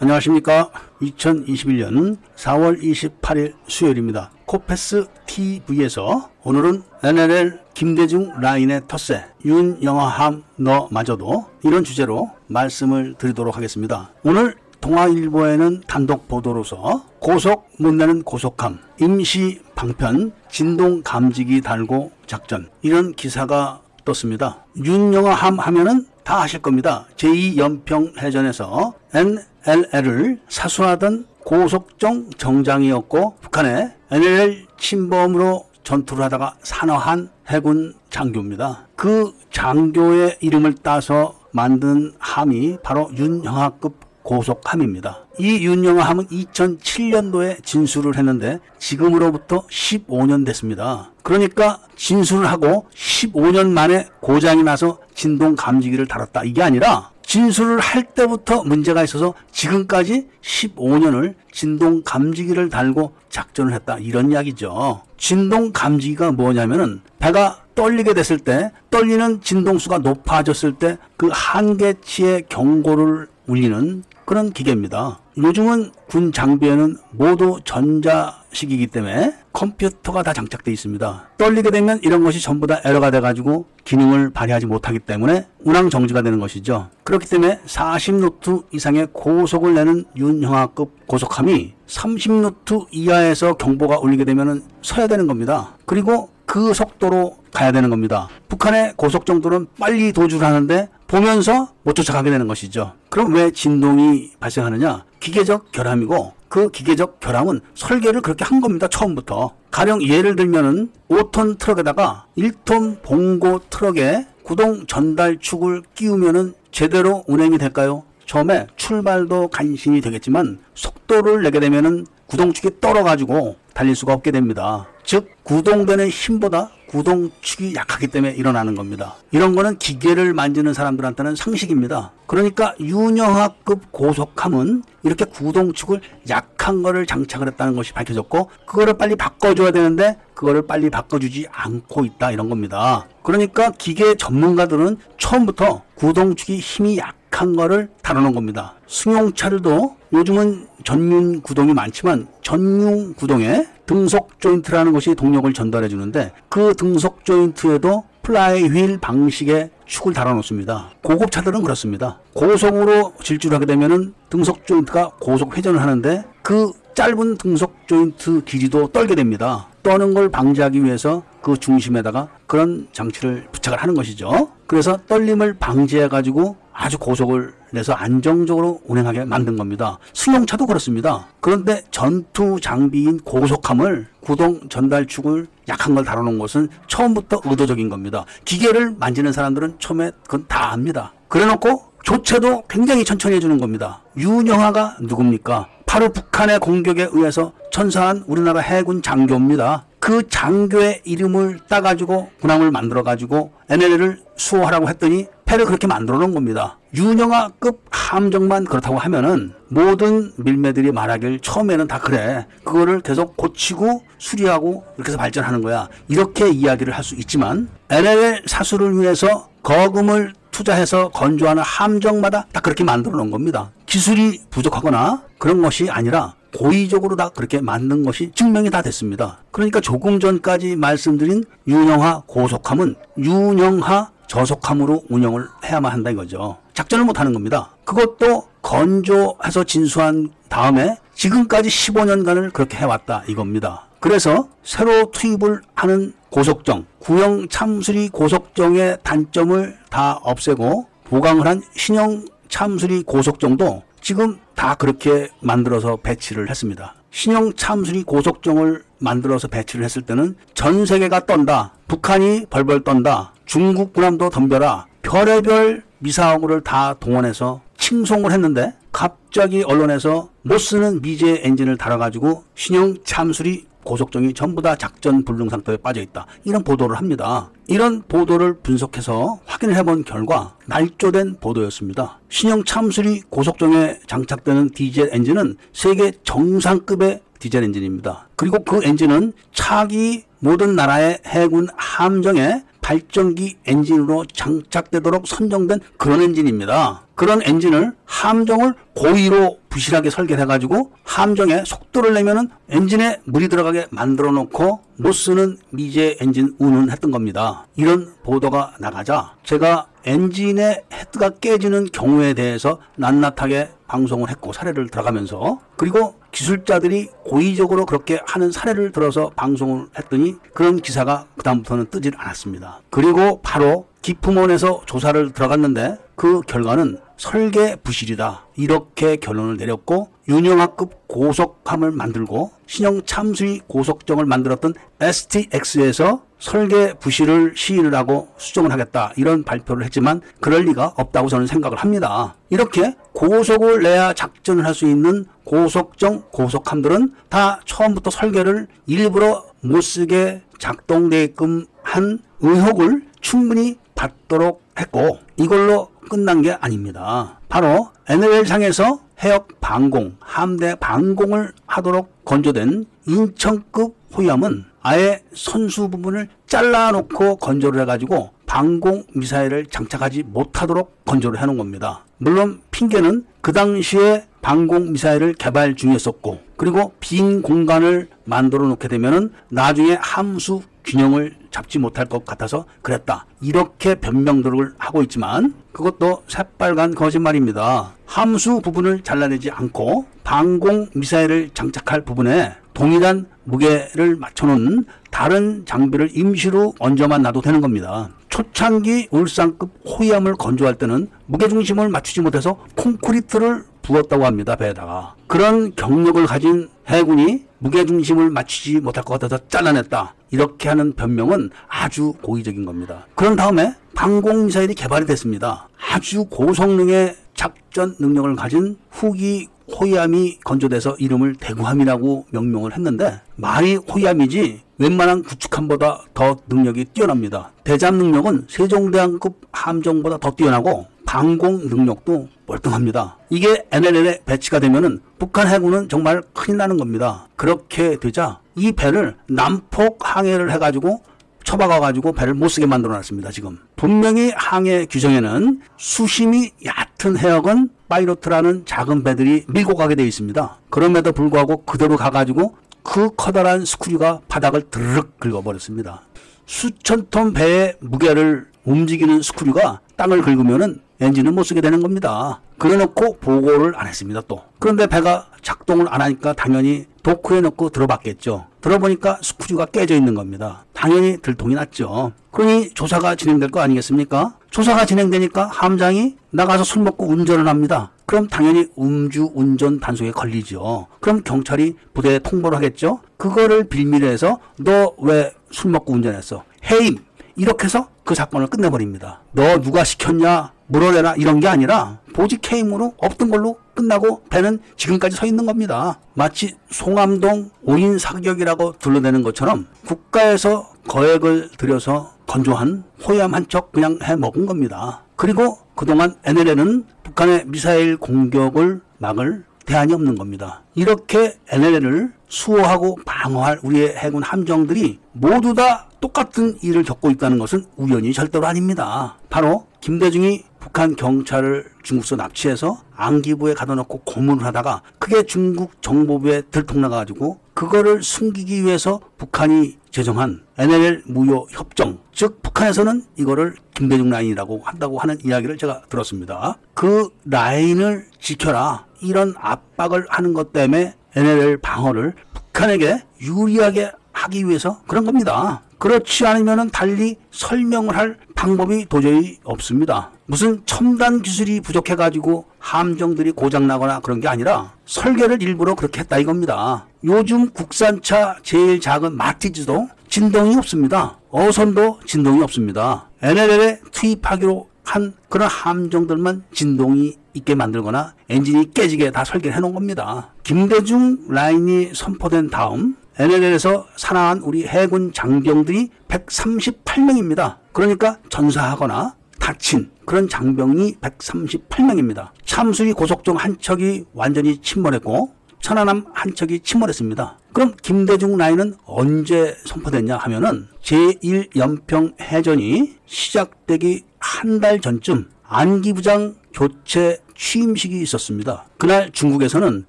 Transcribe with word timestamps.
안녕하십니까. 0.00 0.70
2021년 1.02 2.18
4월 2.36 2.80
28일 2.80 3.54
수요일입니다. 3.66 4.30
코페스 4.46 5.06
TV에서 5.26 6.30
오늘은 6.44 6.84
NLL 7.02 7.58
김대중 7.74 8.32
라인의 8.40 8.82
텃세 8.86 9.24
윤영화함 9.44 10.44
너마저도 10.56 11.46
이런 11.64 11.82
주제로 11.82 12.30
말씀을 12.46 13.14
드리도록 13.18 13.56
하겠습니다. 13.56 14.12
오늘 14.22 14.54
동아일보에는 14.80 15.82
단독 15.88 16.28
보도로서 16.28 17.04
고속 17.18 17.68
못 17.80 17.92
내는 17.92 18.22
고속함 18.22 18.78
임시 19.00 19.60
방편 19.74 20.30
진동 20.48 21.02
감지기 21.02 21.60
달고 21.60 22.12
작전 22.26 22.68
이런 22.82 23.12
기사가 23.14 23.80
떴습니다. 24.04 24.64
윤영화함 24.76 25.58
하면은 25.58 26.06
다 26.28 26.42
아실 26.42 26.60
겁니다. 26.60 27.06
제2연평해전에서 27.16 28.92
NLL을 29.14 30.38
사수하던 30.46 31.26
고속정 31.38 32.28
정장이었고 32.36 33.36
북한의 33.40 33.94
NLL 34.10 34.66
침범으로 34.76 35.64
전투를 35.84 36.22
하다가 36.24 36.56
산화한 36.60 37.30
해군 37.48 37.94
장교입니다. 38.10 38.88
그 38.94 39.32
장교의 39.50 40.36
이름을 40.40 40.74
따서 40.82 41.40
만든 41.50 42.12
함이 42.18 42.76
바로 42.82 43.10
윤영하급 43.16 44.07
고속함입니다. 44.28 45.26
이 45.38 45.64
윤영하함은 45.64 46.26
2007년도에 46.26 47.64
진술을 47.64 48.18
했는데 48.18 48.58
지금으로부터 48.78 49.66
15년 49.68 50.44
됐습니다. 50.44 51.12
그러니까 51.22 51.80
진술을 51.96 52.46
하고 52.46 52.86
15년 52.94 53.70
만에 53.70 54.06
고장이 54.20 54.62
나서 54.62 54.98
진동 55.14 55.56
감지기를 55.56 56.06
달았다. 56.06 56.44
이게 56.44 56.62
아니라 56.62 57.10
진술을 57.22 57.80
할 57.80 58.02
때부터 58.02 58.64
문제가 58.64 59.02
있어서 59.02 59.32
지금까지 59.50 60.28
15년을 60.42 61.34
진동 61.50 62.02
감지기를 62.02 62.68
달고 62.68 63.12
작전을 63.30 63.72
했다. 63.72 63.96
이런 63.98 64.30
이야기죠. 64.30 65.02
진동 65.16 65.72
감지기가 65.72 66.32
뭐냐면은 66.32 67.00
배가 67.18 67.62
떨리게 67.74 68.12
됐을 68.12 68.38
때 68.38 68.72
떨리는 68.90 69.40
진동수가 69.40 69.98
높아졌을 69.98 70.74
때 70.74 70.98
그 71.18 71.28
한계치의 71.32 72.44
경고를 72.48 73.26
울리는 73.48 74.04
그런 74.28 74.52
기계입니다. 74.52 75.20
요즘은 75.38 75.90
군 76.06 76.32
장비에는 76.32 76.98
모두 77.12 77.60
전자식이기 77.64 78.88
때문에 78.88 79.34
컴퓨터가 79.54 80.22
다 80.22 80.34
장착되어 80.34 80.70
있습니다. 80.70 81.30
떨리게 81.38 81.70
되면 81.70 81.98
이런 82.02 82.22
것이 82.22 82.38
전부 82.38 82.66
다 82.66 82.78
에러가 82.84 83.10
돼가지고 83.10 83.64
기능을 83.86 84.28
발휘하지 84.28 84.66
못하기 84.66 84.98
때문에 84.98 85.46
운항 85.60 85.88
정지가 85.88 86.20
되는 86.20 86.40
것이죠. 86.40 86.90
그렇기 87.04 87.26
때문에 87.26 87.60
40노트 87.64 88.64
이상의 88.70 89.08
고속을 89.14 89.72
내는 89.72 90.04
윤영하급 90.14 91.06
고속함이 91.06 91.72
30노트 91.86 92.88
이하에서 92.90 93.54
경보가 93.54 94.00
울리게 94.00 94.26
되면 94.26 94.62
서야 94.82 95.06
되는 95.06 95.26
겁니다. 95.26 95.78
그리고 95.86 96.28
그 96.44 96.74
속도로 96.74 97.38
가야 97.50 97.72
되는 97.72 97.88
겁니다. 97.88 98.28
북한의 98.48 98.92
고속정도는 98.96 99.68
빨리 99.78 100.12
도주를 100.12 100.46
하는데 100.46 100.88
보면서 101.08 101.72
못 101.82 101.94
쫓아가게 101.94 102.30
되는 102.30 102.46
것이죠. 102.46 102.92
그럼 103.08 103.34
왜 103.34 103.50
진동이 103.50 104.32
발생하느냐? 104.38 105.04
기계적 105.20 105.72
결함이고 105.72 106.34
그 106.48 106.70
기계적 106.70 107.18
결함은 107.18 107.60
설계를 107.74 108.20
그렇게 108.20 108.44
한 108.44 108.60
겁니다. 108.60 108.88
처음부터. 108.88 109.54
가령 109.70 110.02
예를 110.02 110.36
들면은 110.36 110.92
5톤 111.08 111.58
트럭에다가 111.58 112.26
1톤 112.36 113.02
봉고 113.02 113.62
트럭에 113.70 114.26
구동 114.42 114.86
전달축을 114.86 115.82
끼우면은 115.94 116.54
제대로 116.70 117.24
운행이 117.26 117.58
될까요? 117.58 118.04
처음에 118.26 118.66
출발도 118.76 119.48
간신히 119.48 120.02
되겠지만 120.02 120.58
속도를 120.74 121.42
내게 121.42 121.58
되면은 121.60 122.06
구동축이 122.26 122.80
떨어가지고 122.80 123.56
달릴 123.72 123.96
수가 123.96 124.12
없게 124.12 124.30
됩니다. 124.30 124.86
즉 125.08 125.30
구동되는 125.42 126.10
힘보다 126.10 126.68
구동축이 126.88 127.74
약하기 127.74 128.08
때문에 128.08 128.34
일어나는 128.34 128.74
겁니다. 128.74 129.14
이런 129.30 129.54
거는 129.54 129.78
기계를 129.78 130.34
만지는 130.34 130.74
사람들한테는 130.74 131.34
상식입니다. 131.34 132.12
그러니까 132.26 132.74
윤영하급 132.78 133.90
고속함은 133.90 134.82
이렇게 135.04 135.24
구동축을 135.24 136.02
약한 136.28 136.82
거를 136.82 137.06
장착을 137.06 137.46
했다는 137.46 137.74
것이 137.74 137.94
밝혀졌고 137.94 138.50
그거를 138.66 138.98
빨리 138.98 139.16
바꿔줘야 139.16 139.70
되는데 139.70 140.18
그거를 140.34 140.66
빨리 140.66 140.90
바꿔주지 140.90 141.46
않고 141.52 142.04
있다 142.04 142.30
이런 142.30 142.50
겁니다. 142.50 143.06
그러니까 143.22 143.70
기계 143.70 144.14
전문가들은 144.14 144.98
처음부터 145.16 145.84
구동축이 145.94 146.58
힘이 146.58 146.98
약 146.98 147.14
약한 147.38 147.54
거를 147.54 147.88
다루는 148.02 148.34
겁니다. 148.34 148.74
승용차들도 148.88 149.96
요즘은 150.12 150.66
전륜 150.82 151.40
구동이 151.40 151.72
많지만 151.72 152.26
전륜 152.42 153.14
구동에 153.14 153.64
등속 153.86 154.40
조인트라는 154.40 154.92
것이 154.92 155.14
동력을 155.14 155.52
전달해 155.52 155.88
주는데 155.88 156.32
그 156.48 156.74
등속 156.74 157.24
조인트에도 157.24 158.02
플라이 158.22 158.64
휠 158.64 158.98
방식의 158.98 159.70
축을 159.86 160.14
달아놓습니다. 160.14 160.90
고급 161.00 161.30
차들은 161.30 161.62
그렇습니다. 161.62 162.18
고속으로 162.34 163.14
질주를 163.22 163.54
하게 163.54 163.66
되면은 163.66 164.14
등속 164.30 164.66
조인트가 164.66 165.12
고속 165.20 165.56
회전을 165.56 165.80
하는데 165.80 166.24
그 166.42 166.72
짧은 166.94 167.36
등속 167.36 167.86
조인트 167.86 168.42
길이도 168.46 168.88
떨게 168.88 169.14
됩니다. 169.14 169.68
떠는 169.84 170.12
걸 170.12 170.28
방지하기 170.28 170.82
위해서 170.82 171.22
그 171.48 171.58
중심에다가 171.58 172.28
그런 172.46 172.88
장치를 172.92 173.48
부착을 173.52 173.78
하는 173.78 173.94
것이죠. 173.94 174.50
그래서 174.66 174.98
떨림을 175.08 175.54
방지해 175.54 176.08
가지고 176.08 176.56
아주 176.74 176.98
고속을 176.98 177.54
내서 177.72 177.94
안정적으로 177.94 178.80
운행하게 178.86 179.24
만든 179.24 179.56
겁니다. 179.56 179.98
승용차도 180.12 180.66
그렇습니다. 180.66 181.26
그런데 181.40 181.82
전투 181.90 182.60
장비인 182.60 183.20
고속함을 183.20 184.08
구동 184.20 184.68
전달축을 184.68 185.46
약한 185.68 185.94
걸 185.94 186.04
다뤄놓은 186.04 186.38
것은 186.38 186.68
처음부터 186.86 187.40
의도적인 187.44 187.88
겁니다. 187.88 188.26
기계를 188.44 188.94
만지는 188.98 189.32
사람들은 189.32 189.76
처음에 189.78 190.10
그건 190.24 190.44
다 190.48 190.72
압니다. 190.72 191.14
그래놓고 191.28 191.82
조체도 192.02 192.64
굉장히 192.68 193.06
천천히 193.06 193.36
해주는 193.36 193.58
겁니다. 193.58 194.02
윤영화가 194.18 194.98
누굽니까? 195.00 195.68
바로 195.86 196.12
북한의 196.12 196.60
공격에 196.60 197.08
의해서 197.10 197.52
천사한 197.72 198.22
우리나라 198.26 198.60
해군 198.60 199.00
장교입니다. 199.00 199.86
그 200.00 200.28
장교의 200.28 201.02
이름을 201.04 201.60
따가지고 201.68 202.30
군함을 202.40 202.70
만들어가지고 202.70 203.52
NLL을 203.68 204.20
수호하라고 204.36 204.88
했더니 204.88 205.26
패를 205.44 205.64
그렇게 205.64 205.86
만들어 205.86 206.18
놓은 206.18 206.32
겁니다. 206.34 206.78
윤영아급 206.94 207.82
함정만 207.90 208.64
그렇다고 208.64 208.98
하면은 208.98 209.52
모든 209.68 210.32
밀매들이 210.36 210.92
말하길 210.92 211.40
처음에는 211.40 211.88
다 211.88 211.98
그래. 211.98 212.46
그거를 212.64 213.00
계속 213.00 213.36
고치고 213.36 214.02
수리하고 214.18 214.84
이렇게 214.96 215.10
해서 215.10 215.18
발전하는 215.18 215.60
거야. 215.62 215.88
이렇게 216.08 216.48
이야기를 216.48 216.94
할 216.94 217.02
수 217.04 217.14
있지만 217.16 217.68
NLL 217.90 218.42
사수를 218.46 218.98
위해서 218.98 219.48
거금을 219.62 220.32
투자해서 220.50 221.08
건조하는 221.10 221.62
함정마다 221.62 222.46
다 222.52 222.60
그렇게 222.60 222.84
만들어 222.84 223.16
놓은 223.16 223.30
겁니다. 223.30 223.70
기술이 223.88 224.42
부족하거나 224.50 225.22
그런 225.38 225.62
것이 225.62 225.88
아니라 225.90 226.34
고의적으로 226.54 227.16
다 227.16 227.30
그렇게 227.30 227.60
만든 227.60 228.04
것이 228.04 228.30
증명이 228.34 228.70
다 228.70 228.82
됐습니다. 228.82 229.38
그러니까 229.50 229.80
조금 229.80 230.20
전까지 230.20 230.76
말씀드린 230.76 231.44
윤영하 231.66 232.24
고속함은 232.26 232.96
윤영하 233.18 234.10
저속함으로 234.26 235.04
운영을 235.08 235.48
해야만 235.64 235.90
한다 235.90 236.10
이거죠. 236.10 236.58
작전을 236.74 237.06
못 237.06 237.18
하는 237.18 237.32
겁니다. 237.32 237.70
그것도 237.84 238.44
건조해서 238.60 239.64
진수한 239.64 240.30
다음에 240.50 240.96
지금까지 241.14 241.70
15년간을 241.70 242.52
그렇게 242.52 242.76
해왔다 242.76 243.24
이겁니다. 243.26 243.88
그래서 244.00 244.48
새로 244.62 245.10
투입을 245.10 245.62
하는 245.74 246.12
고속정, 246.30 246.84
구형 246.98 247.48
참수리 247.48 248.10
고속정의 248.10 248.98
단점을 249.02 249.78
다 249.88 250.18
없애고 250.22 250.86
보강을 251.04 251.46
한 251.46 251.62
신형 251.74 252.26
참수리 252.48 253.02
고속정도 253.02 253.82
지금 254.00 254.38
다 254.54 254.74
그렇게 254.74 255.28
만들어서 255.40 255.96
배치를 255.96 256.50
했습니다. 256.50 256.94
신형 257.10 257.54
참수리 257.54 258.02
고속정을 258.02 258.82
만들어서 258.98 259.48
배치를 259.48 259.84
했을 259.84 260.02
때는 260.02 260.36
전 260.54 260.86
세계가 260.86 261.26
떤다. 261.26 261.74
북한이 261.88 262.46
벌벌 262.50 262.84
떤다. 262.84 263.32
중국 263.46 263.92
군함도 263.92 264.30
덤벼라. 264.30 264.86
별의별 265.02 265.84
미사여구를 265.98 266.62
다 266.62 266.94
동원해서 266.94 267.62
칭송을 267.78 268.32
했는데 268.32 268.74
갑자기 268.92 269.62
언론에서 269.62 270.30
못 270.42 270.58
쓰는 270.58 271.00
미제 271.00 271.42
엔진을 271.44 271.76
달아가지고 271.76 272.44
신형 272.54 272.98
참수리 273.04 273.67
고속정이 273.88 274.34
전부 274.34 274.60
다 274.60 274.76
작전 274.76 275.24
불능 275.24 275.48
상태에 275.48 275.78
빠져 275.78 276.02
있다. 276.02 276.26
이런 276.44 276.62
보도를 276.62 276.98
합니다. 276.98 277.50
이런 277.68 278.02
보도를 278.02 278.58
분석해서 278.58 279.40
확인을 279.46 279.76
해본 279.76 280.04
결과 280.04 280.54
날조된 280.66 281.36
보도였습니다. 281.40 282.20
신형 282.28 282.64
참수리 282.64 283.22
고속정에 283.30 284.00
장착되는 284.06 284.70
디젤 284.72 285.08
엔진은 285.14 285.56
세계 285.72 286.12
정상급의 286.22 287.22
디젤 287.38 287.64
엔진입니다. 287.64 288.28
그리고 288.36 288.62
그 288.62 288.84
엔진은 288.84 289.32
차기 289.54 290.24
모든 290.40 290.76
나라의 290.76 291.20
해군 291.24 291.68
함정에 291.74 292.62
발전기 292.88 293.58
엔진으로 293.66 294.24
장착되도록 294.32 295.26
선정된 295.26 295.80
그런 295.98 296.22
엔진입니다. 296.22 297.02
그런 297.14 297.42
엔진을 297.44 297.92
함정을 298.06 298.72
고의로 298.94 299.58
부실하게 299.68 300.08
설계해가지고 300.08 300.92
함정에 301.04 301.64
속도를 301.66 302.14
내면은 302.14 302.48
엔진에 302.70 303.20
물이 303.24 303.48
들어가게 303.48 303.88
만들어 303.90 304.32
놓고 304.32 304.80
못 304.96 305.12
쓰는 305.12 305.58
미제 305.68 306.16
엔진 306.22 306.54
운운했던 306.58 307.10
겁니다. 307.10 307.66
이런 307.76 308.14
보도가 308.22 308.76
나가자 308.80 309.34
제가 309.44 309.88
엔진의 310.06 310.84
헤드가 310.90 311.28
깨지는 311.28 311.88
경우에 311.92 312.32
대해서 312.32 312.78
낱낱하게 312.96 313.68
방송을 313.86 314.30
했고 314.30 314.54
사례를 314.54 314.88
들어가면서 314.88 315.60
그리고 315.76 316.14
기술자들이 316.32 317.08
고의적으로 317.24 317.86
그렇게 317.86 318.20
하는 318.26 318.52
사례를 318.52 318.92
들어서 318.92 319.30
방송을 319.36 319.86
했더니 319.98 320.36
그런 320.54 320.80
기사가 320.80 321.26
그다음부터는 321.36 321.86
뜨질 321.90 322.14
않았습니다. 322.16 322.80
그리고 322.90 323.40
바로 323.42 323.86
기품원에서 324.02 324.82
조사를 324.86 325.32
들어갔는데 325.32 325.98
그 326.14 326.40
결과는 326.42 326.98
설계 327.16 327.76
부실이다. 327.76 328.46
이렇게 328.56 329.16
결론을 329.16 329.56
내렸고 329.56 330.08
윤영하급 330.28 331.08
고속함을 331.08 331.90
만들고 331.90 332.52
신형 332.66 333.02
참수위 333.04 333.62
고속정을 333.66 334.24
만들었던 334.24 334.74
STX에서 335.00 336.22
설계 336.38 336.94
부실을 336.94 337.54
시인을 337.56 337.94
하고 337.94 338.28
수정을 338.38 338.70
하겠다 338.72 339.12
이런 339.16 339.42
발표를 339.44 339.84
했지만 339.84 340.20
그럴 340.40 340.62
리가 340.62 340.94
없다고 340.96 341.28
저는 341.28 341.46
생각을 341.46 341.78
합니다. 341.78 342.34
이렇게 342.50 342.94
고속을 343.12 343.82
내야 343.82 344.12
작전을 344.12 344.64
할 344.64 344.74
수 344.74 344.86
있는 344.86 345.24
고속정 345.44 346.24
고속함들은 346.30 347.14
다 347.28 347.60
처음부터 347.64 348.10
설계를 348.10 348.68
일부러 348.86 349.44
못 349.60 349.80
쓰게 349.80 350.42
작동되게끔 350.58 351.66
한 351.82 352.20
의혹을 352.40 353.02
충분히 353.20 353.78
받도록 353.96 354.62
했고 354.78 355.18
이걸로 355.36 355.88
끝난 356.08 356.42
게 356.42 356.52
아닙니다. 356.52 357.40
바로 357.48 357.90
NLL상에서 358.08 359.00
해역 359.24 359.60
방공, 359.60 360.16
함대 360.20 360.76
방공을 360.76 361.52
하도록 361.66 362.24
건조된 362.24 362.84
인천급 363.06 363.96
호위함은 364.16 364.64
아예 364.88 365.22
선수 365.34 365.90
부분을 365.90 366.28
잘라놓고 366.46 367.36
건조를 367.36 367.82
해가지고 367.82 368.30
방공 368.46 369.04
미사일을 369.14 369.66
장착하지 369.66 370.22
못하도록 370.22 371.04
건조를 371.04 371.42
해놓은 371.42 371.58
겁니다. 371.58 372.06
물론 372.16 372.62
핑계는 372.70 373.26
그 373.42 373.52
당시에 373.52 374.24
방공 374.40 374.92
미사일을 374.92 375.34
개발 375.34 375.76
중이었었고 375.76 376.40
그리고 376.56 376.94
빈 377.00 377.42
공간을 377.42 378.08
만들어 378.24 378.66
놓게 378.66 378.88
되면은 378.88 379.30
나중에 379.50 379.98
함수 380.00 380.62
균형을 380.86 381.36
잡지 381.50 381.78
못할 381.78 382.06
것 382.06 382.24
같아서 382.24 382.64
그랬다. 382.80 383.26
이렇게 383.42 383.94
변명들을 383.94 384.72
하고 384.78 385.02
있지만 385.02 385.52
그것도 385.72 386.22
새빨간 386.28 386.94
거짓말입니다. 386.94 387.92
함수 388.06 388.62
부분을 388.62 389.02
잘라내지 389.02 389.50
않고 389.50 390.06
방공 390.24 390.88
미사일을 390.94 391.50
장착할 391.52 392.00
부분에 392.06 392.54
동일한 392.78 393.26
무게를 393.42 394.14
맞춰놓은 394.14 394.84
다른 395.10 395.64
장비를 395.66 396.10
임시로 396.16 396.74
얹어만 396.78 397.22
놔도 397.22 397.40
되는 397.40 397.60
겁니다. 397.60 398.08
초창기 398.28 399.08
울산급 399.10 399.70
호위함을 399.84 400.34
건조할 400.34 400.76
때는 400.76 401.08
무게중심을 401.26 401.88
맞추지 401.88 402.20
못해서 402.20 402.64
콘크리트를 402.76 403.64
부었다고 403.82 404.24
합니다. 404.24 404.54
배에다가. 404.54 405.16
그런 405.26 405.74
경력을 405.74 406.24
가진 406.26 406.68
해군이 406.86 407.46
무게중심을 407.58 408.30
맞추지 408.30 408.78
못할 408.78 409.02
것 409.02 409.18
같아서 409.18 409.42
잘라냈다. 409.48 410.14
이렇게 410.30 410.68
하는 410.68 410.92
변명은 410.92 411.50
아주 411.66 412.12
고의적인 412.22 412.64
겁니다. 412.64 413.08
그런 413.16 413.34
다음에 413.34 413.74
방공미사일이 413.96 414.74
개발이 414.74 415.04
됐습니다. 415.06 415.68
아주 415.90 416.26
고성능의 416.26 417.16
작전 417.38 417.94
능력을 418.00 418.34
가진 418.34 418.76
후기 418.90 419.46
호위함이 419.70 420.40
건조돼서 420.44 420.96
이름을 420.98 421.36
대구함이라고 421.36 422.26
명명을 422.32 422.72
했는데 422.72 423.20
말이 423.36 423.76
호위함이지 423.76 424.60
웬만한 424.78 425.22
구축함보다 425.22 426.02
더 426.14 426.36
능력이 426.48 426.86
뛰어납니다. 426.86 427.52
대잠 427.62 427.96
능력은 427.98 428.46
세종대왕급 428.48 429.40
함정보다 429.52 430.18
더 430.18 430.32
뛰어나고 430.32 430.86
방공 431.06 431.68
능력도 431.68 432.28
월등합니다. 432.48 433.18
이게 433.30 433.64
NLL에 433.70 434.22
배치가 434.26 434.58
되면은 434.58 435.00
북한 435.20 435.46
해군은 435.46 435.88
정말 435.88 436.22
큰일 436.32 436.56
나는 436.56 436.76
겁니다. 436.76 437.28
그렇게 437.36 438.00
되자 438.00 438.40
이 438.56 438.72
배를 438.72 439.16
난폭 439.28 439.98
항해를 440.00 440.50
해가지고 440.50 441.02
처박아가지고 441.44 442.12
배를 442.12 442.34
못 442.34 442.48
쓰게 442.48 442.66
만들어 442.66 442.94
놨습니다, 442.94 443.30
지금. 443.30 443.58
분명히 443.76 444.32
항해 444.34 444.86
규정에는 444.86 445.62
수심이 445.78 446.50
얕은 446.66 447.16
해역은 447.16 447.70
파이로트라는 447.88 448.64
작은 448.66 449.04
배들이 449.04 449.44
밀고 449.46 449.76
가게 449.76 449.94
되어 449.94 450.04
있습니다. 450.04 450.58
그럼에도 450.68 451.12
불구하고 451.12 451.62
그대로 451.62 451.96
가가지고 451.96 452.56
그 452.82 453.10
커다란 453.16 453.64
스크류가 453.64 454.22
바닥을 454.26 454.62
드르륵 454.68 455.20
긁어버렸습니다. 455.20 456.02
수천 456.46 457.06
톤 457.10 457.32
배의 457.34 457.76
무게를 457.78 458.48
움직이는 458.64 459.22
스크류가 459.22 459.80
땅을 459.98 460.22
긁으면은 460.22 460.80
엔진은 461.00 461.34
못 461.34 461.42
쓰게 461.44 461.60
되는 461.60 461.80
겁니다. 461.82 462.40
그래놓고 462.56 463.18
보고를 463.18 463.74
안 463.76 463.86
했습니다, 463.86 464.20
또. 464.26 464.42
그런데 464.58 464.86
배가 464.86 465.26
작동을 465.42 465.86
안 465.92 466.00
하니까 466.00 466.32
당연히 466.32 466.86
도크에 467.02 467.40
넣고 467.42 467.70
들어봤겠죠. 467.70 468.46
들어보니까 468.60 469.18
스크류가 469.22 469.66
깨져 469.66 469.94
있는 469.94 470.14
겁니다. 470.14 470.64
당연히 470.72 471.18
들통이 471.20 471.54
났죠. 471.54 472.12
그러니 472.30 472.70
조사가 472.70 473.14
진행될 473.16 473.50
거 473.50 473.60
아니겠습니까? 473.60 474.36
조사가 474.50 474.86
진행되니까 474.86 475.46
함장이 475.46 476.16
나가서 476.30 476.64
술 476.64 476.82
먹고 476.82 477.06
운전을 477.06 477.46
합니다. 477.48 477.90
그럼 478.06 478.26
당연히 478.28 478.66
음주 478.78 479.30
운전 479.34 479.80
단속에 479.80 480.10
걸리죠. 480.12 480.86
그럼 481.00 481.22
경찰이 481.22 481.74
부대에 481.92 482.18
통보를 482.20 482.56
하겠죠. 482.56 483.00
그거를 483.16 483.64
빌미로 483.64 484.06
해서 484.06 484.38
너 484.58 484.94
왜 484.98 485.32
술 485.50 485.70
먹고 485.70 485.94
운전했어? 485.94 486.44
해임 486.70 486.96
이렇게 487.38 487.64
해서 487.64 487.88
그 488.04 488.14
사건을 488.14 488.48
끝내버립니다. 488.48 489.20
너 489.32 489.60
누가 489.60 489.84
시켰냐? 489.84 490.52
물어내라 490.66 491.14
이런 491.16 491.40
게 491.40 491.48
아니라 491.48 491.98
보직 492.12 492.52
해임으로 492.52 492.94
없던 492.98 493.30
걸로 493.30 493.58
끝나고 493.74 494.24
배는 494.28 494.60
지금까지 494.76 495.16
서 495.16 495.24
있는 495.24 495.46
겁니다. 495.46 495.98
마치 496.14 496.56
송암동 496.70 497.50
오인 497.62 497.98
사격이라고 497.98 498.74
둘러대는 498.78 499.22
것처럼 499.22 499.66
국가에서 499.86 500.68
거액을 500.88 501.50
들여서 501.56 502.12
건조한 502.26 502.84
호위함 503.06 503.34
한척 503.34 503.72
그냥 503.72 503.98
해 504.02 504.16
먹은 504.16 504.44
겁니다. 504.44 505.04
그리고 505.16 505.58
그동안 505.74 506.16
NLL은 506.24 506.84
북한의 507.04 507.44
미사일 507.46 507.96
공격을 507.96 508.80
막을 508.98 509.44
대안이 509.64 509.92
없는 509.92 510.16
겁니다. 510.16 510.62
이렇게 510.74 511.38
NLL을 511.50 512.12
수호하고 512.28 512.98
방어할 513.04 513.60
우리의 513.62 513.96
해군 513.96 514.22
함정들이 514.22 514.98
모두 515.12 515.54
다 515.54 515.87
똑같은 516.00 516.58
일을 516.62 516.82
겪고 516.82 517.10
있다는 517.10 517.38
것은 517.38 517.64
우연이 517.76 518.12
절대로 518.12 518.46
아닙니다. 518.46 519.18
바로 519.28 519.66
김대중이 519.80 520.44
북한 520.60 520.96
경찰을 520.96 521.66
중국서 521.82 522.16
납치해서 522.16 522.82
안기부에 522.94 523.54
가둬놓고 523.54 524.00
고문을 524.00 524.44
하다가 524.44 524.82
그게 524.98 525.22
중국 525.22 525.80
정보부에 525.82 526.42
들통나가지고 526.50 527.38
그거를 527.54 528.02
숨기기 528.02 528.64
위해서 528.64 529.00
북한이 529.16 529.78
제정한 529.90 530.44
NLL 530.58 531.04
무효 531.06 531.46
협정 531.50 531.98
즉 532.12 532.42
북한에서는 532.42 533.04
이거를 533.16 533.56
김대중 533.74 534.10
라인이라고 534.10 534.62
한다고 534.64 534.98
하는 534.98 535.18
이야기를 535.24 535.56
제가 535.58 535.82
들었습니다. 535.88 536.58
그 536.74 537.08
라인을 537.24 538.06
지켜라 538.20 538.86
이런 539.00 539.34
압박을 539.38 540.06
하는 540.08 540.34
것 540.34 540.52
때문에 540.52 540.94
NLL 541.16 541.58
방어를 541.58 542.14
북한에게 542.34 543.02
유리하게 543.22 543.92
하기 544.12 544.48
위해서 544.48 544.82
그런 544.86 545.04
겁니다. 545.04 545.62
그렇지 545.78 546.26
않으면 546.26 546.70
달리 546.70 547.16
설명을 547.30 547.96
할 547.96 548.18
방법이 548.34 548.86
도저히 548.88 549.38
없습니다. 549.44 550.10
무슨 550.26 550.62
첨단 550.66 551.22
기술이 551.22 551.60
부족해가지고 551.60 552.44
함정들이 552.58 553.32
고장나거나 553.32 554.00
그런 554.00 554.20
게 554.20 554.28
아니라 554.28 554.74
설계를 554.86 555.42
일부러 555.42 555.74
그렇게 555.74 556.00
했다 556.00 556.18
이겁니다. 556.18 556.86
요즘 557.04 557.50
국산차 557.50 558.36
제일 558.42 558.80
작은 558.80 559.16
마티즈도 559.16 559.88
진동이 560.08 560.56
없습니다. 560.56 561.18
어선도 561.30 562.00
진동이 562.06 562.42
없습니다. 562.42 563.08
NLL에 563.22 563.80
투입하기로 563.92 564.68
한 564.82 565.12
그런 565.28 565.48
함정들만 565.48 566.44
진동이 566.52 567.14
있게 567.34 567.54
만들거나 567.54 568.14
엔진이 568.28 568.72
깨지게 568.72 569.10
다 569.10 569.24
설계를 569.24 569.56
해놓은 569.56 569.74
겁니다. 569.74 570.32
김대중 570.42 571.18
라인이 571.28 571.90
선포된 571.94 572.48
다음 572.48 572.96
NLL에서 573.18 573.86
사나한 573.96 574.38
우리 574.38 574.64
해군 574.66 575.12
장병들이 575.12 575.90
138명입니다. 576.08 577.56
그러니까 577.72 578.18
전사하거나 578.30 579.16
다친 579.40 579.90
그런 580.06 580.28
장병이 580.28 580.96
138명입니다. 581.00 582.30
참수리 582.44 582.92
고속정 582.92 583.36
한 583.36 583.58
척이 583.60 584.04
완전히 584.12 584.58
침몰했고 584.58 585.32
천안함 585.60 586.06
한 586.12 586.34
척이 586.34 586.60
침몰했습니다. 586.60 587.38
그럼 587.52 587.74
김대중 587.82 588.36
라인은 588.36 588.74
언제 588.84 589.56
선포됐냐 589.64 590.16
하면은 590.16 590.68
제1연평 590.82 592.20
해전이 592.20 592.96
시작되기 593.06 594.04
한 594.20 594.60
달 594.60 594.80
전쯤 594.80 595.28
안기부장 595.42 596.36
교체 596.52 597.18
취임식이 597.36 598.00
있었습니다. 598.02 598.66
그날 598.78 599.10
중국에서는 599.10 599.86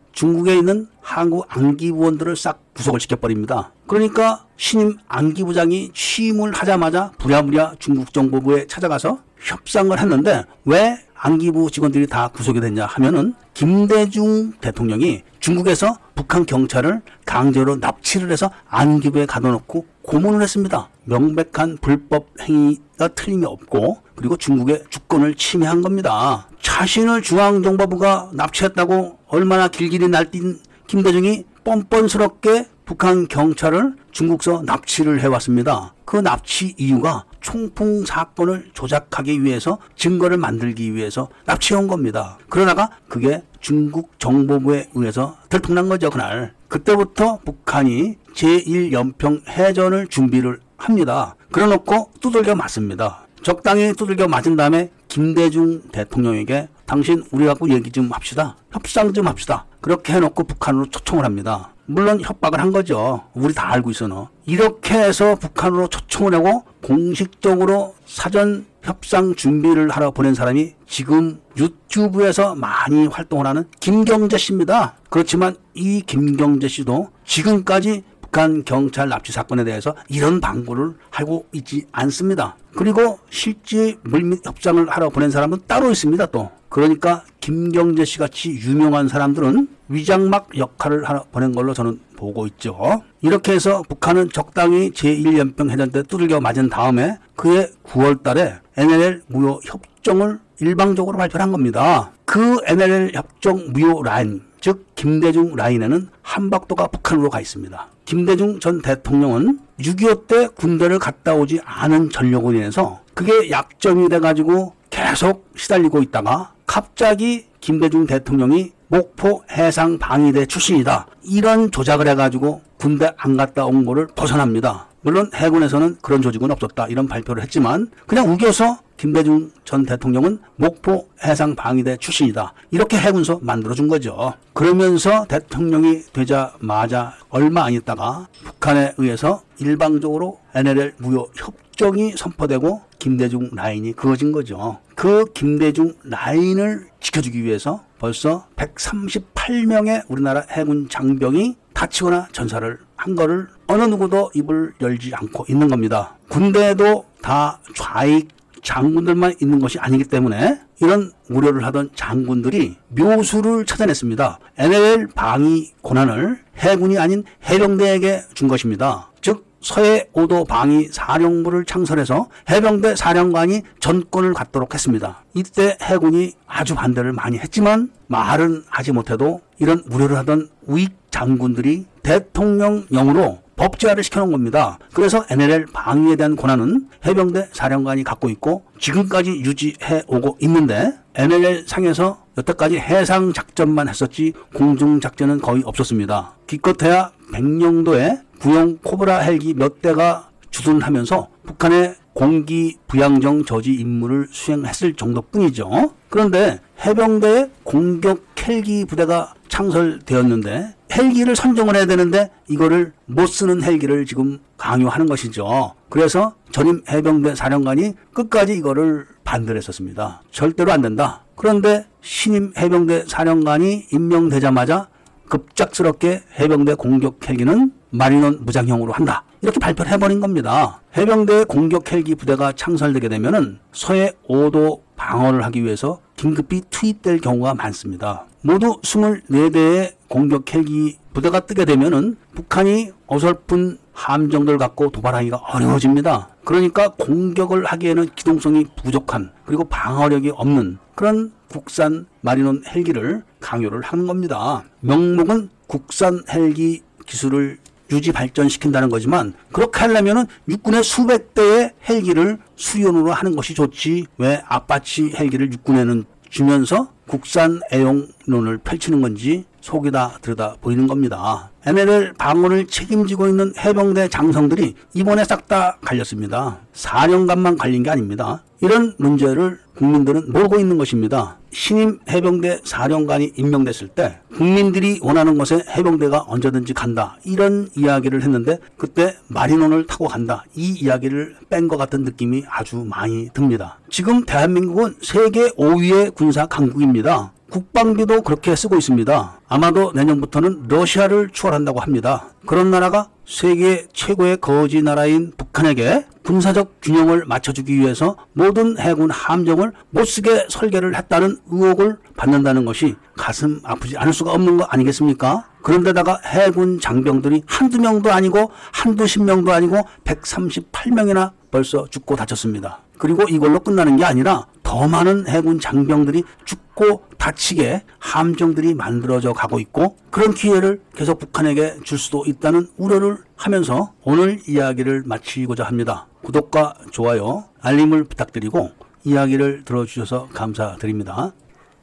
중국에 0.19 0.57
있는 0.57 0.85
한국 0.99 1.45
안기부원들을 1.47 2.35
싹 2.35 2.73
구속을 2.73 2.99
시켜버립니다. 2.99 3.71
그러니까 3.87 4.45
신임 4.57 4.97
안기부장이 5.07 5.91
취임을 5.93 6.51
하자마자 6.51 7.13
부랴부랴 7.19 7.75
중국 7.79 8.11
정보부에 8.11 8.67
찾아가서 8.67 9.19
협상을 9.37 9.97
했는데 9.97 10.43
왜 10.65 10.97
안기부 11.15 11.71
직원들이 11.71 12.07
다 12.07 12.27
구속이 12.27 12.59
됐냐 12.59 12.85
하면은 12.85 13.33
김대중 13.53 14.51
대통령이 14.59 15.23
중국에서 15.39 15.97
북한 16.15 16.45
경찰을 16.45 17.01
강제로 17.25 17.77
납치를 17.77 18.29
해서 18.29 18.51
안기부에 18.67 19.25
가둬놓고 19.25 19.85
고문을 20.01 20.41
했습니다. 20.41 20.89
명백한 21.05 21.77
불법 21.79 22.27
행위가 22.41 23.07
틀림이 23.15 23.45
없고 23.45 23.99
그리고 24.15 24.35
중국의 24.35 24.83
주권을 24.89 25.35
침해한 25.35 25.81
겁니다. 25.81 26.49
자신을 26.61 27.21
중앙정보부가 27.21 28.31
납치했다고 28.33 29.18
얼마나 29.29 29.67
길길이 29.67 30.07
날뛴 30.07 30.59
김대중이 30.87 31.45
뻔뻔스럽게 31.63 32.67
북한 32.85 33.27
경찰을 33.27 33.95
중국서 34.11 34.63
납치를 34.65 35.21
해왔습니다. 35.21 35.93
그 36.03 36.17
납치 36.17 36.73
이유가 36.77 37.25
총풍 37.39 38.05
사건을 38.05 38.71
조작하기 38.73 39.43
위해서 39.43 39.77
증거를 39.95 40.37
만들기 40.37 40.95
위해서 40.95 41.29
납치한 41.45 41.87
겁니다. 41.87 42.39
그러다가 42.49 42.89
그게 43.07 43.43
중국 43.59 44.17
정보부에 44.19 44.89
의해서 44.95 45.37
들통난 45.49 45.87
거죠, 45.89 46.09
그날. 46.09 46.55
그때부터 46.67 47.39
북한이 47.45 48.15
제1연평 48.33 49.47
해전을 49.47 50.07
준비를 50.07 50.59
합니다. 50.77 51.35
그래놓고 51.51 52.11
두들겨 52.19 52.55
맞습니다. 52.55 53.27
적당히 53.43 53.93
두들겨 53.93 54.27
맞은 54.27 54.55
다음에 54.55 54.91
김대중 55.07 55.81
대통령에게 55.91 56.67
당신 56.89 57.23
우리 57.29 57.45
갖고 57.45 57.69
얘기 57.69 57.91
좀 57.91 58.09
합시다. 58.11 58.57
협상 58.71 59.13
좀 59.13 59.27
합시다. 59.27 59.67
그렇게 59.79 60.13
해놓고 60.13 60.45
북한으로 60.45 60.87
초청을 60.87 61.23
합니다. 61.23 61.75
물론 61.85 62.19
협박을 62.19 62.59
한 62.59 62.71
거죠. 62.71 63.21
우리 63.35 63.53
다 63.53 63.71
알고 63.71 63.91
있어 63.91 64.07
너. 64.07 64.29
이렇게 64.47 64.95
해서 64.97 65.35
북한으로 65.35 65.87
초청을 65.87 66.33
하고 66.33 66.63
공식적으로 66.81 67.93
사전 68.07 68.65
협상 68.81 69.35
준비를 69.35 69.91
하러 69.91 70.09
보낸 70.09 70.33
사람이 70.33 70.73
지금 70.87 71.39
유튜브에서 71.57 72.55
많이 72.55 73.05
활동을 73.05 73.45
하는 73.45 73.65
김경재 73.79 74.39
씨입니다. 74.39 74.95
그렇지만 75.11 75.57
이 75.75 76.01
김경재 76.01 76.69
씨도 76.69 77.09
지금까지 77.23 78.03
북한 78.29 78.63
경찰 78.63 79.09
납치 79.09 79.31
사건에 79.31 79.63
대해서 79.63 79.95
이런 80.07 80.39
방구를 80.39 80.93
하고 81.09 81.45
있지 81.51 81.87
않습니다. 81.91 82.55
그리고 82.75 83.17
실제 83.31 83.95
물밑 84.03 84.45
협상을 84.45 84.87
하러 84.87 85.09
보낸 85.09 85.31
사람은 85.31 85.61
따로 85.65 85.89
있습니다. 85.89 86.27
또 86.27 86.51
그러니까 86.69 87.23
김경재 87.39 88.05
씨 88.05 88.19
같이 88.19 88.51
유명한 88.51 89.07
사람들은 89.07 89.67
위장막 89.87 90.55
역할을 90.55 91.05
하러 91.09 91.25
보낸 91.31 91.53
걸로 91.53 91.73
저는 91.73 91.99
보고 92.15 92.45
있죠. 92.45 93.01
이렇게 93.21 93.53
해서 93.53 93.81
북한은 93.89 94.29
적당히 94.31 94.91
제1연평 94.91 95.71
해전 95.71 95.89
때 95.89 96.03
두들겨 96.03 96.39
맞은 96.39 96.69
다음에 96.69 97.17
그해 97.35 97.67
9월 97.83 98.21
달에 98.21 98.59
NLL 98.77 99.23
무효 99.25 99.59
협정을 99.63 100.39
일방적으로 100.59 101.17
발표한 101.17 101.51
겁니다. 101.51 102.11
그 102.25 102.57
NLL 102.67 103.11
협정 103.15 103.71
무효 103.71 104.03
라인, 104.03 104.43
즉 104.61 104.85
김대중 104.95 105.55
라인에는 105.55 106.09
한박도가 106.21 106.87
북한으로 106.87 107.29
가 107.29 107.39
있습니다. 107.39 107.87
김대중 108.05 108.59
전 108.59 108.81
대통령은 108.81 109.59
6.25 109.79 110.27
때 110.27 110.47
군대를 110.47 110.99
갔다 110.99 111.35
오지 111.35 111.61
않은 111.63 112.09
전력으로 112.09 112.57
인해서 112.57 113.01
그게 113.13 113.49
약점이 113.51 114.09
돼가지고 114.09 114.73
계속 114.89 115.49
시달리고 115.55 116.01
있다가 116.01 116.53
갑자기 116.65 117.45
김대중 117.61 118.05
대통령이 118.05 118.71
목포 118.87 119.43
해상 119.51 119.99
방위대 119.99 120.47
출신이다. 120.47 121.07
이런 121.23 121.71
조작을 121.71 122.07
해가지고 122.07 122.61
군대 122.77 123.11
안 123.17 123.37
갔다 123.37 123.65
온 123.65 123.85
거를 123.85 124.07
벗어납니다. 124.07 124.87
물론 125.01 125.29
해군에서는 125.33 125.97
그런 126.01 126.21
조직은 126.21 126.49
없었다. 126.51 126.87
이런 126.87 127.07
발표를 127.07 127.43
했지만 127.43 127.89
그냥 128.07 128.31
우겨서 128.31 128.79
김대중 128.99 129.49
전 129.63 129.85
대통령은 129.85 130.39
목포 130.57 131.07
해상 131.23 131.55
방위대 131.55 131.95
출신이다. 131.97 132.53
이렇게 132.71 132.97
해군서 132.97 133.39
만들어준 133.41 133.87
거죠. 133.87 134.33
그러면서 134.51 135.25
대통령이 135.25 136.01
되자마자 136.11 137.13
얼마 137.29 137.63
안 137.63 137.73
있다가 137.73 138.27
북한에 138.43 138.93
의해서 138.97 139.41
일방적으로 139.57 140.41
NLL 140.53 140.95
무효 140.97 141.29
협정이 141.33 142.15
선포되고 142.17 142.81
김대중 142.99 143.49
라인이 143.53 143.93
그어진 143.93 144.33
거죠. 144.33 144.79
그 144.95 145.23
김대중 145.33 145.93
라인을 146.03 146.89
지켜주기 146.99 147.41
위해서 147.41 147.85
벌써 147.99 148.47
138명의 148.57 150.03
우리나라 150.09 150.43
해군 150.51 150.89
장병이 150.89 151.55
다치거나 151.73 152.27
전사를 152.33 152.77
한 152.97 153.15
거를 153.15 153.47
어느 153.67 153.83
누구도 153.83 154.31
입을 154.33 154.73
열지 154.81 155.15
않고 155.15 155.45
있는 155.47 155.69
겁니다. 155.69 156.17
군대도 156.27 157.05
다 157.21 157.61
좌익 157.75 158.38
장군들만 158.63 159.35
있는 159.41 159.59
것이 159.59 159.79
아니기 159.79 160.03
때문에 160.03 160.59
이런 160.81 161.11
우려를 161.29 161.65
하던 161.65 161.91
장군들이 161.95 162.77
묘수를 162.89 163.65
찾아냈습니다. 163.65 164.39
NLL 164.57 165.07
방위 165.15 165.71
권한을 165.83 166.39
해군이 166.57 166.97
아닌 166.97 167.23
해병대에게 167.49 168.23
준 168.33 168.47
것입니다. 168.47 169.11
즉 169.21 169.45
서해 169.61 170.07
오도 170.13 170.45
방위 170.45 170.87
사령부를 170.87 171.65
창설해서 171.65 172.29
해병대 172.49 172.95
사령관이 172.95 173.61
전권을 173.79 174.33
갖도록 174.33 174.73
했습니다. 174.73 175.23
이때 175.33 175.77
해군이 175.81 176.33
아주 176.47 176.75
반대를 176.75 177.13
많이 177.13 177.37
했지만 177.37 177.91
말은 178.07 178.63
하지 178.69 178.91
못해도 178.91 179.41
이런 179.59 179.83
우려를 179.91 180.17
하던 180.17 180.49
우익 180.65 180.93
장군들이 181.11 181.85
대통령령으로 182.03 183.39
법제화를 183.59 184.03
시켜놓은 184.03 184.31
겁니다. 184.31 184.79
그래서 184.93 185.25
NLL 185.29 185.65
방위에 185.73 186.15
대한 186.15 186.37
권한은 186.37 186.87
해병대 187.05 187.49
사령관이 187.51 188.05
갖고 188.05 188.29
있고 188.29 188.63
지금까지 188.79 189.31
유지해 189.31 190.01
오고 190.07 190.37
있는데 190.41 190.93
NLL 191.15 191.67
상에서 191.67 192.23
여태까지 192.37 192.79
해상 192.79 193.33
작전만 193.33 193.89
했었지 193.89 194.31
공중 194.53 195.01
작전은 195.01 195.41
거의 195.41 195.61
없었습니다. 195.65 196.37
기껏해야 196.47 197.11
백령도에 197.33 198.21
구형 198.39 198.77
코브라 198.77 199.19
헬기 199.19 199.53
몇 199.53 199.81
대가 199.81 200.29
주둔하면서 200.51 201.27
북한의 201.45 201.95
공기 202.13 202.77
부양정 202.87 203.45
저지 203.45 203.73
임무를 203.73 204.27
수행했을 204.31 204.93
정도뿐이죠. 204.93 205.93
그런데 206.09 206.59
해병대의 206.85 207.51
공격 207.63 208.23
헬기 208.47 208.85
부대가 208.85 209.33
창설되었는데 209.47 210.75
헬기를 210.91 211.35
선정을 211.35 211.75
해야 211.75 211.85
되는데 211.85 212.31
이거를 212.47 212.93
못 213.05 213.27
쓰는 213.27 213.63
헬기를 213.63 214.05
지금 214.05 214.39
강요하는 214.57 215.05
것이죠. 215.05 215.73
그래서 215.89 216.35
전임 216.51 216.81
해병대 216.89 217.35
사령관이 217.35 217.93
끝까지 218.13 218.53
이거를 218.53 219.05
반대를 219.23 219.57
했었습니다. 219.57 220.21
절대로 220.31 220.71
안 220.71 220.81
된다. 220.81 221.23
그런데 221.35 221.87
신임 222.01 222.51
해병대 222.57 223.05
사령관이 223.07 223.87
임명되자마자 223.91 224.89
급작스럽게 225.29 226.23
해병대 226.39 226.73
공격 226.73 227.29
헬기는 227.29 227.71
마리논 227.91 228.39
무장형으로 228.45 228.91
한다. 228.91 229.23
이렇게 229.41 229.59
발표를 229.59 229.91
해버린 229.91 230.19
겁니다. 230.19 230.81
해병대 230.97 231.45
공격 231.45 231.91
헬기 231.91 232.15
부대가 232.15 232.51
창설되게 232.51 233.07
되면은 233.07 233.59
서해 233.71 234.11
5도 234.27 234.81
방어를 234.95 235.45
하기 235.45 235.63
위해서 235.63 236.01
긴급히 236.17 236.63
투입될 236.69 237.21
경우가 237.21 237.53
많습니다. 237.53 238.25
모두 238.41 238.79
24대의 238.81 239.93
공격 240.07 240.53
헬기 240.53 240.97
부대가 241.13 241.41
뜨게 241.41 241.65
되면은 241.65 242.15
북한이 242.33 242.91
어설픈 243.07 243.77
함정들 243.93 244.57
갖고 244.57 244.91
도발하기가 244.91 245.37
어려워집니다. 245.37 246.29
그러니까 246.45 246.89
공격을 246.89 247.65
하기에는 247.65 248.09
기동성이 248.15 248.65
부족한 248.81 249.31
그리고 249.45 249.65
방어력이 249.65 250.29
없는 250.29 250.77
그런 250.95 251.31
국산 251.49 252.05
마리논 252.21 252.63
헬기를 252.65 253.23
강요를 253.39 253.81
하는 253.81 254.07
겁니다. 254.07 254.63
명목은 254.79 255.49
국산 255.67 256.23
헬기 256.29 256.81
기술을 257.05 257.57
유지 257.91 258.11
발전시킨다는 258.11 258.89
거지만 258.89 259.33
그렇게 259.51 259.79
하려면은 259.79 260.25
육군의 260.47 260.83
수백 260.83 261.33
대의 261.33 261.73
헬기를 261.87 262.37
수리온으로 262.55 263.11
하는 263.11 263.35
것이 263.35 263.55
좋지 263.55 264.05
왜 264.17 264.41
아파치 264.47 265.11
헬기를 265.15 265.51
육군에는 265.51 266.05
주면서 266.29 266.91
국산 267.07 267.59
애용론을 267.71 268.59
펼치는 268.59 269.01
건지 269.01 269.45
속이 269.61 269.91
다 269.91 270.17
들여다 270.21 270.55
보이는 270.61 270.87
겁니다. 270.87 271.51
NLL 271.65 272.13
방어를 272.13 272.67
책임지고 272.67 273.27
있는 273.27 273.53
해병대 273.57 274.07
장성들이 274.07 274.75
이번에 274.93 275.25
싹 275.25 275.47
다 275.49 275.79
갈렸습니다. 275.81 276.59
사령관만 276.73 277.57
갈린 277.57 277.81
게 277.81 277.89
아닙니다. 277.89 278.43
이런 278.61 278.93
문제를 278.99 279.59
국민들은 279.79 280.33
모르고 280.33 280.59
있는 280.59 280.77
것입니다. 280.77 281.37
신임 281.51 281.99
해병대 282.09 282.59
사령관이 282.65 283.31
임명됐을 283.37 283.87
때 283.87 284.19
국민들이 284.35 284.99
원하는 285.01 285.37
곳에 285.37 285.63
해병대가 285.69 286.25
언제든지 286.27 286.73
간다 286.73 287.17
이런 287.23 287.69
이야기를 287.75 288.21
했는데 288.21 288.59
그때 288.77 289.15
마린온을 289.29 289.87
타고 289.87 290.07
간다 290.07 290.43
이 290.53 290.73
이야기를 290.73 291.37
뺀 291.49 291.69
것 291.69 291.77
같은 291.77 292.03
느낌이 292.03 292.43
아주 292.49 292.85
많이 292.87 293.29
듭니다. 293.33 293.79
지금 293.89 294.25
대한민국은 294.25 294.95
세계 295.01 295.47
5위의 295.51 296.13
군사 296.13 296.45
강국입니다. 296.45 297.31
국방비도 297.49 298.21
그렇게 298.21 298.55
쓰고 298.55 298.77
있습니다. 298.77 299.39
아마도 299.47 299.91
내년부터는 299.93 300.65
러시아를 300.67 301.29
추월한다고 301.31 301.79
합니다. 301.79 302.27
그런 302.45 302.71
나라가 302.71 303.09
세계 303.25 303.87
최고의 303.93 304.37
거지 304.37 304.81
나라인 304.81 305.31
북한에게 305.37 306.05
군사적 306.23 306.77
균형을 306.81 307.25
맞춰주기 307.25 307.77
위해서 307.77 308.15
모든 308.33 308.77
해군 308.79 309.09
함정을 309.09 309.71
못쓰게 309.89 310.45
설계를 310.49 310.95
했다는 310.95 311.37
의혹을 311.49 311.97
받는다는 312.17 312.65
것이 312.65 312.95
가슴 313.17 313.59
아프지 313.63 313.97
않을 313.97 314.13
수가 314.13 314.31
없는 314.31 314.57
거 314.57 314.63
아니겠습니까? 314.65 315.47
그런데다가 315.61 316.19
해군 316.25 316.79
장병들이 316.79 317.43
한두 317.45 317.79
명도 317.79 318.11
아니고 318.11 318.51
한두 318.71 319.07
십 319.07 319.23
명도 319.23 319.51
아니고 319.51 319.77
138명이나 320.03 321.31
벌써 321.51 321.87
죽고 321.89 322.15
다쳤습니다. 322.15 322.79
그리고 322.97 323.23
이걸로 323.29 323.59
끝나는 323.59 323.97
게 323.97 324.05
아니라 324.05 324.45
더 324.69 324.87
많은 324.87 325.27
해군 325.27 325.59
장병들이 325.59 326.23
죽고 326.45 327.01
다치게 327.17 327.81
함정들이 327.97 328.75
만들어져 328.75 329.33
가고 329.33 329.59
있고 329.59 329.97
그런 330.11 330.35
기회를 330.35 330.79
계속 330.93 331.17
북한에게 331.17 331.77
줄 331.83 331.97
수도 331.97 332.23
있다는 332.27 332.67
우려를 332.77 333.17
하면서 333.35 333.93
오늘 334.03 334.39
이야기를 334.47 335.05
마치고자 335.07 335.63
합니다. 335.63 336.05
구독과 336.21 336.75
좋아요, 336.91 337.45
알림을 337.61 338.03
부탁드리고 338.03 338.69
이야기를 339.05 339.65
들어주셔서 339.65 340.29
감사드립니다. 340.35 341.33